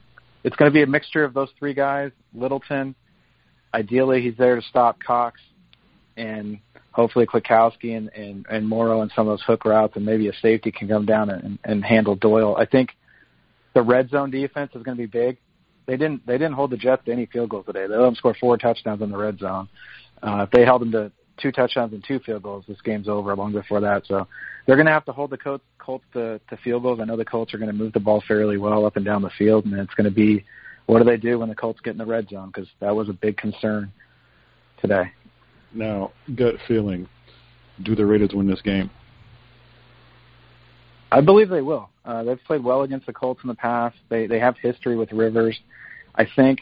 [0.45, 2.11] it's going to be a mixture of those three guys.
[2.35, 2.95] Littleton,
[3.73, 5.41] ideally, he's there to stop Cox,
[6.17, 6.59] and
[6.93, 10.33] hopefully Kwiatkoski and, and, and Morrow and some of those hook routes, and maybe a
[10.43, 12.57] safety can come down and, and handle Doyle.
[12.57, 12.91] I think
[13.75, 15.39] the red zone defense is going to be big.
[15.91, 17.89] They didn't they didn't hold the Jets to any field goals today.
[17.89, 19.69] They let them score four touchdowns in the red zone.
[20.23, 23.35] Uh, if they held them to two touchdowns and two field goals, this game's over
[23.35, 24.07] long before that.
[24.07, 24.29] So
[24.67, 27.01] they're going to have to hold the Colts, Colts to, to field goals.
[27.01, 29.21] I know the Colts are going to move the ball fairly well up and down
[29.21, 30.45] the field, and it's going to be
[30.87, 32.53] what do they do when the Colts get in the red zone?
[32.55, 33.91] Because that was a big concern
[34.81, 35.11] today.
[35.75, 37.09] Now, gut feeling,
[37.83, 38.91] do the Raiders win this game?
[41.13, 41.91] I believe they will.
[42.05, 43.97] Uh, they've played well against the Colts in the past.
[44.09, 45.59] They they have history with Rivers.
[46.15, 46.61] I think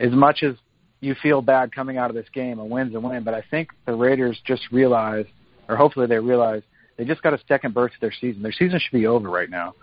[0.00, 0.54] as much as
[1.00, 3.70] you feel bad coming out of this game, a win's a win, but I think
[3.86, 5.26] the Raiders just realize,
[5.68, 6.62] or hopefully they realize,
[6.96, 8.42] they just got a second birth to their season.
[8.42, 9.74] Their season should be over right now,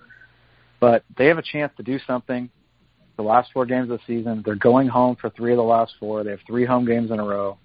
[0.80, 2.50] but they have a chance to do something.
[3.18, 5.94] The last four games of the season, they're going home for three of the last
[6.00, 6.24] four.
[6.24, 7.58] They have three home games in a row.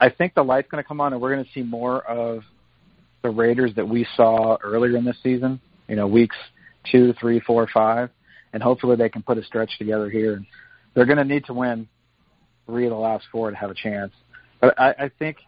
[0.00, 2.42] I think the light's going to come on, and we're going to see more of
[3.22, 5.60] the Raiders that we saw earlier in this season.
[5.88, 6.36] You know, weeks
[6.90, 8.10] two, three, four, five
[8.52, 10.34] and hopefully they can put a stretch together here.
[10.34, 10.46] And
[10.94, 11.88] they're going to need to win
[12.66, 14.12] three of the last four to have a chance.
[14.60, 15.38] But I, I think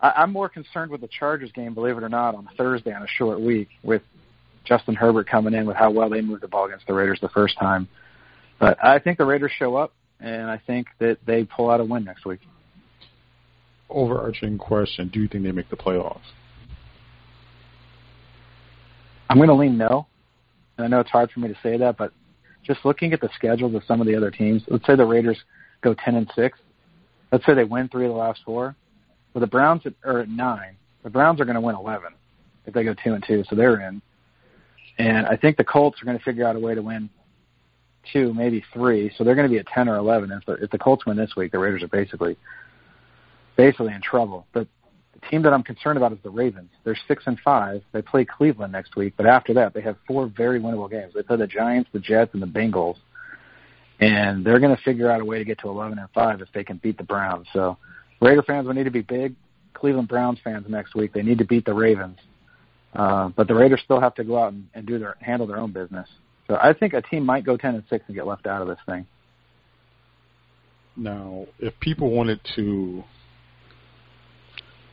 [0.00, 3.02] I, I'm more concerned with the Chargers game, believe it or not, on Thursday on
[3.02, 4.02] a short week with
[4.64, 7.28] Justin Herbert coming in with how well they moved the ball against the Raiders the
[7.28, 7.88] first time.
[8.58, 11.84] But I think the Raiders show up, and I think that they pull out a
[11.84, 12.40] win next week.
[13.88, 16.18] Overarching question: Do you think they make the playoffs?
[19.28, 20.06] I'm going to lean no.
[20.76, 22.12] And I know it's hard for me to say that, but
[22.62, 25.38] just looking at the schedules of some of the other teams, let's say the Raiders
[25.82, 26.58] go 10 and 6.
[27.32, 28.74] Let's say they win three of the last four.
[29.32, 30.76] Well, the Browns are at nine.
[31.02, 32.12] The Browns are going to win 11
[32.66, 34.02] if they go 2 and 2, so they're in.
[34.98, 37.10] And I think the Colts are going to figure out a way to win
[38.12, 39.12] two, maybe three.
[39.16, 40.32] So they're going to be at 10 or 11.
[40.32, 42.36] If the, if the Colts win this week, the Raiders are basically
[43.56, 44.46] basically in trouble.
[44.52, 44.66] But
[45.20, 46.70] the team that I'm concerned about is the Ravens.
[46.84, 47.82] They're six and five.
[47.92, 51.12] They play Cleveland next week, but after that, they have four very winnable games.
[51.14, 52.96] They play the Giants, the Jets, and the Bengals,
[54.00, 56.48] and they're going to figure out a way to get to 11 and five if
[56.52, 57.46] they can beat the Browns.
[57.52, 57.78] So,
[58.20, 59.34] Raider fans will need to be big.
[59.74, 62.18] Cleveland Browns fans next week they need to beat the Ravens,
[62.94, 65.58] uh, but the Raiders still have to go out and, and do their handle their
[65.58, 66.08] own business.
[66.48, 68.68] So I think a team might go 10 and six and get left out of
[68.68, 69.06] this thing.
[70.96, 73.04] Now, if people wanted to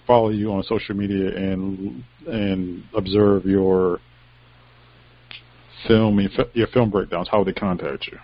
[0.05, 3.99] follow you on social media and and observe your
[5.87, 6.19] film
[6.53, 8.17] your film breakdowns, how would they contact you?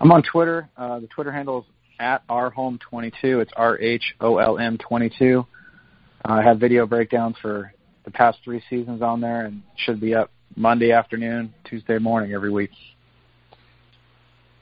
[0.00, 0.68] I'm on Twitter.
[0.76, 1.64] Uh, the Twitter handle is
[1.98, 3.40] at rholm22.
[3.40, 5.46] It's R H O L M 22.
[6.24, 7.72] Uh, I have video breakdowns for
[8.04, 12.50] the past three seasons on there, and should be up Monday afternoon, Tuesday morning every
[12.50, 12.70] week.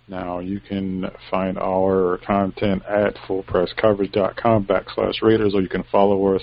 [0.06, 6.42] Now you can find our content at fullpresscoverage.com backslash Raiders, or you can follow us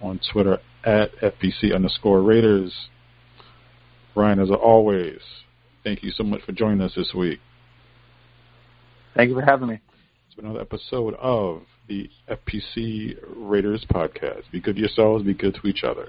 [0.00, 2.74] on Twitter at FPC underscore Raiders.
[4.16, 5.20] Ryan, as always,
[5.84, 7.38] thank you so much for joining us this week.
[9.14, 9.80] Thank you for having me.
[10.26, 14.50] It's been another episode of the FPC Raiders podcast.
[14.50, 16.08] Be good to yourselves, be good to each other.